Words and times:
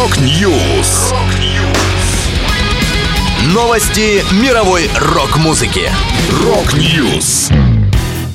Rock 0.00 0.50
News. 0.50 1.12
Новости 3.52 4.24
мировой 4.42 4.88
рок-музыки. 4.98 5.90
Rock 6.42 6.90
News. 6.90 7.50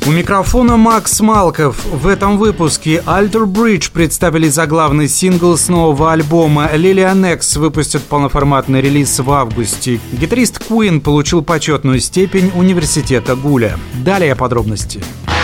У 0.06 0.12
микрофона 0.12 0.78
Макс 0.78 1.20
Малков. 1.22 1.84
В 1.86 2.06
этом 2.06 2.38
выпуске 2.38 3.02
Alter 3.08 3.46
Bridge 3.48 3.90
представили 3.92 4.48
заглавный 4.48 5.08
сингл 5.08 5.58
с 5.58 5.68
нового 5.68 6.12
альбома. 6.12 6.70
Lillian 6.72 7.34
Axe 7.34 7.56
выпустят 7.56 8.04
полноформатный 8.04 8.82
релиз 8.82 9.18
в 9.18 9.32
августе. 9.32 10.00
Гитарист 10.12 10.62
Queen 10.70 11.00
получил 11.00 11.42
почетную 11.42 12.00
степень 12.00 12.52
университета 12.54 13.36
Гулля. 13.36 13.80
Далее 13.96 14.36
подробности. 14.36 15.02
Alter 15.26 15.35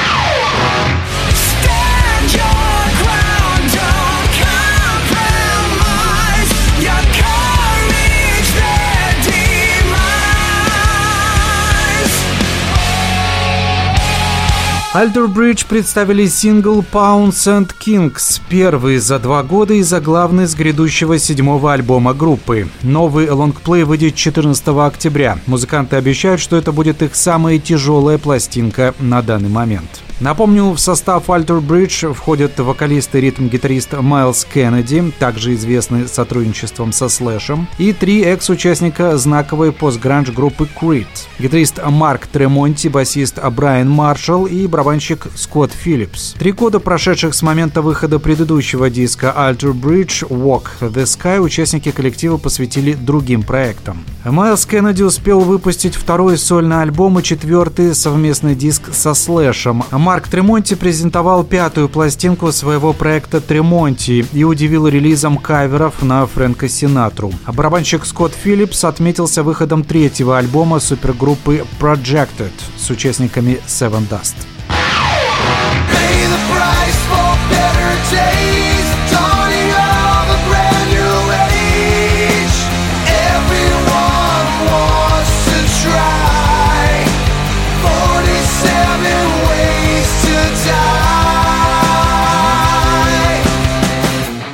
Bridge 14.93 15.67
представили 15.69 16.25
сингл 16.25 16.83
Pounds 16.91 17.47
and 17.47 17.71
Kings, 17.79 18.41
первый 18.49 18.97
за 18.97 19.19
два 19.19 19.41
года 19.41 19.73
и 19.73 19.83
заглавный 19.83 20.47
с 20.47 20.53
грядущего 20.53 21.17
седьмого 21.17 21.71
альбома 21.71 22.13
группы. 22.13 22.67
Новый 22.81 23.29
лонгплей 23.29 23.83
выйдет 23.83 24.15
14 24.15 24.67
октября. 24.67 25.39
Музыканты 25.47 25.95
обещают, 25.95 26.41
что 26.41 26.57
это 26.57 26.73
будет 26.73 27.01
их 27.01 27.15
самая 27.15 27.57
тяжелая 27.57 28.17
пластинка 28.17 28.93
на 28.99 29.21
данный 29.21 29.47
момент. 29.47 30.01
Напомню, 30.21 30.65
в 30.69 30.77
состав 30.77 31.29
Alter 31.29 31.65
Bridge 31.65 32.13
входят 32.13 32.59
вокалист 32.59 33.15
и 33.15 33.21
ритм-гитарист 33.21 33.93
Майлз 33.93 34.45
Кеннеди, 34.45 35.11
также 35.17 35.55
известный 35.55 36.07
сотрудничеством 36.07 36.93
со 36.93 37.09
Слэшем, 37.09 37.67
и 37.79 37.91
три 37.91 38.21
экс-участника 38.21 39.17
знаковой 39.17 39.71
постгранж 39.71 40.29
группы 40.29 40.67
Creed. 40.79 41.07
Гитарист 41.39 41.79
Марк 41.83 42.27
Тремонти, 42.27 42.87
басист 42.87 43.39
Брайан 43.43 43.89
Маршалл 43.89 44.45
и 44.45 44.67
барабанщик 44.81 45.27
Скотт 45.35 45.71
Филлипс. 45.73 46.33
Три 46.39 46.51
года, 46.53 46.79
прошедших 46.79 47.35
с 47.35 47.43
момента 47.43 47.83
выхода 47.83 48.17
предыдущего 48.17 48.89
диска 48.89 49.31
Alter 49.37 49.73
Bridge 49.73 50.27
Walk 50.27 50.63
the 50.81 51.03
Sky, 51.03 51.39
участники 51.39 51.91
коллектива 51.91 52.37
посвятили 52.37 52.93
другим 52.93 53.43
проектам. 53.43 54.03
Майлз 54.25 54.65
Кеннеди 54.65 55.03
успел 55.03 55.41
выпустить 55.41 55.93
второй 55.93 56.39
сольный 56.39 56.81
альбом 56.81 57.19
и 57.19 57.23
четвертый 57.23 57.93
совместный 57.93 58.55
диск 58.55 58.91
со 58.91 59.13
Слэшем. 59.13 59.83
Марк 59.91 60.27
Тремонти 60.27 60.73
презентовал 60.73 61.43
пятую 61.43 61.87
пластинку 61.87 62.51
своего 62.51 62.91
проекта 62.93 63.39
Тремонти 63.39 64.25
и 64.33 64.43
удивил 64.43 64.87
релизом 64.87 65.37
каверов 65.37 66.01
на 66.01 66.25
Фрэнка 66.25 66.67
Синатру. 66.67 67.31
Барабанщик 67.45 68.03
Скотт 68.03 68.33
Филлипс 68.33 68.83
отметился 68.83 69.43
выходом 69.43 69.83
третьего 69.83 70.39
альбома 70.39 70.79
супергруппы 70.79 71.65
Projected 71.79 72.51
с 72.79 72.89
участниками 72.89 73.59
Seven 73.67 74.09
Dust. 74.09 74.33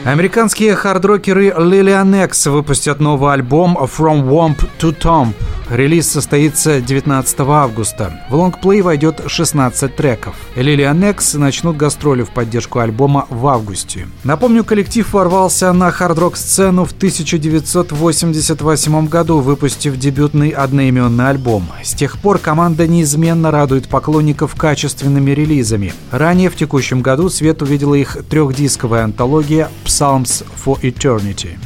Американские 0.07 0.73
хардрокеры 0.73 1.49
Lilian 1.49 2.23
X 2.23 2.47
выпустят 2.47 3.01
новый 3.01 3.33
альбом 3.33 3.77
From 3.77 4.23
Womp 4.23 4.57
to 4.79 4.97
Tomb. 4.97 5.33
Релиз 5.69 6.09
состоится 6.09 6.79
19 6.79 7.39
августа. 7.41 8.21
В 8.29 8.35
лонгплей 8.35 8.79
войдет 8.81 9.23
16 9.27 9.93
треков. 9.95 10.35
Lilian 10.55 11.09
X 11.09 11.33
начнут 11.33 11.75
гастроли 11.75 12.23
в 12.23 12.29
поддержку 12.29 12.79
альбома 12.79 13.27
в 13.29 13.45
августе. 13.47 14.07
Напомню, 14.23 14.63
коллектив 14.63 15.11
ворвался 15.11 15.73
на 15.73 15.91
хард-рок-сцену 15.91 16.85
в 16.85 16.93
1988 16.93 19.07
году, 19.07 19.39
выпустив 19.39 19.97
дебютный 19.97 20.51
одноименный 20.51 21.27
альбом. 21.29 21.67
С 21.83 21.93
тех 21.93 22.17
пор 22.19 22.37
команда 22.37 22.87
неизменно 22.87 23.51
радует 23.51 23.89
поклонников 23.89 24.55
качественными 24.55 25.31
релизами. 25.31 25.93
Ранее 26.11 26.49
в 26.49 26.55
текущем 26.55 27.01
году 27.01 27.27
свет 27.29 27.61
увидела 27.61 27.95
их 27.95 28.15
трехдисковая 28.29 29.03
антология 29.03 29.67
Psalms 29.83 30.45
for 30.65 30.79
Eternity. 30.81 31.57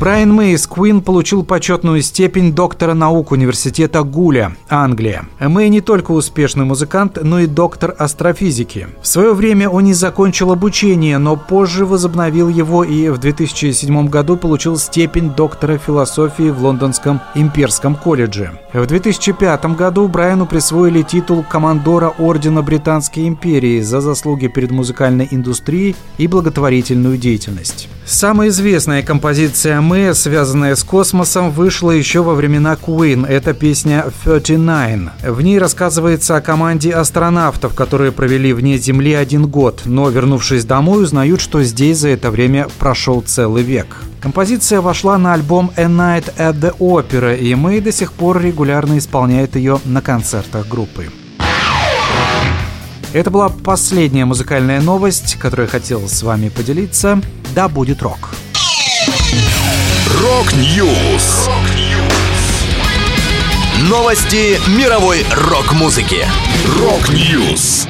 Брайан 0.00 0.32
Мэй 0.32 0.54
из 0.54 0.66
Queen 0.66 1.02
получил 1.02 1.44
почетную 1.44 2.00
степень 2.00 2.54
доктора 2.54 2.94
наук 2.94 3.32
университета 3.32 4.02
Гуля, 4.02 4.56
Англия. 4.70 5.26
Мэй 5.38 5.68
не 5.68 5.82
только 5.82 6.12
успешный 6.12 6.64
музыкант, 6.64 7.18
но 7.22 7.40
и 7.40 7.46
доктор 7.46 7.94
астрофизики. 7.98 8.88
В 9.02 9.06
свое 9.06 9.34
время 9.34 9.68
он 9.68 9.84
не 9.84 9.92
закончил 9.92 10.52
обучение, 10.52 11.18
но 11.18 11.36
позже 11.36 11.84
возобновил 11.84 12.48
его 12.48 12.82
и 12.82 13.10
в 13.10 13.18
2007 13.18 14.08
году 14.08 14.38
получил 14.38 14.78
степень 14.78 15.34
доктора 15.34 15.76
философии 15.76 16.48
в 16.48 16.64
Лондонском 16.64 17.20
имперском 17.34 17.94
колледже. 17.94 18.58
В 18.72 18.86
2005 18.86 19.76
году 19.76 20.08
Брайану 20.08 20.46
присвоили 20.46 21.02
титул 21.02 21.44
командора 21.46 22.14
Ордена 22.16 22.62
Британской 22.62 23.28
империи 23.28 23.82
за 23.82 24.00
заслуги 24.00 24.46
перед 24.46 24.70
музыкальной 24.70 25.28
индустрией 25.30 25.94
и 26.16 26.26
благотворительную 26.26 27.18
деятельность. 27.18 27.90
Самая 28.06 28.48
известная 28.48 29.02
композиция 29.02 29.80
«Мы», 29.80 30.14
связанная 30.14 30.74
с 30.74 30.82
космосом, 30.82 31.52
вышла 31.52 31.92
еще 31.92 32.22
во 32.22 32.34
времена 32.34 32.76
Queen. 32.80 33.26
Это 33.26 33.54
песня 33.54 34.06
«39». 34.24 35.30
В 35.30 35.40
ней 35.42 35.58
рассказывается 35.58 36.36
о 36.36 36.40
команде 36.40 36.90
астронавтов, 36.90 37.74
которые 37.74 38.10
провели 38.10 38.52
вне 38.52 38.78
Земли 38.78 39.12
один 39.12 39.46
год, 39.46 39.82
но, 39.84 40.08
вернувшись 40.08 40.64
домой, 40.64 41.04
узнают, 41.04 41.40
что 41.40 41.62
здесь 41.62 41.98
за 41.98 42.08
это 42.08 42.30
время 42.30 42.66
прошел 42.78 43.20
целый 43.20 43.62
век. 43.62 43.96
Композиция 44.20 44.80
вошла 44.80 45.16
на 45.16 45.34
альбом 45.34 45.70
«A 45.76 45.84
Night 45.84 46.34
at 46.36 46.58
the 46.58 46.76
Opera», 46.78 47.38
и 47.38 47.54
Мэй 47.54 47.80
до 47.80 47.92
сих 47.92 48.12
пор 48.12 48.40
регулярно 48.42 48.98
исполняет 48.98 49.56
ее 49.56 49.78
на 49.84 50.02
концертах 50.02 50.66
группы. 50.66 51.10
Это 53.12 53.30
была 53.30 53.48
последняя 53.48 54.24
музыкальная 54.24 54.80
новость, 54.80 55.36
которую 55.36 55.66
я 55.66 55.70
хотел 55.70 56.08
с 56.08 56.22
вами 56.22 56.48
поделиться. 56.48 57.20
Да 57.54 57.68
будет 57.68 58.02
рок. 58.02 58.30
Rock 60.22 60.78
News. 60.78 61.48
Новости 63.88 64.60
мировой 64.68 65.24
рок-музыки. 65.32 66.26
Рок-Ньюс. 66.78 67.88